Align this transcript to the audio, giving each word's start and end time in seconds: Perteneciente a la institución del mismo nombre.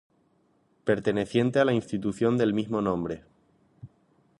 Perteneciente 0.83 1.59
a 1.59 1.63
la 1.65 1.73
institución 1.73 2.35
del 2.35 2.55
mismo 2.55 2.81
nombre. 2.81 3.23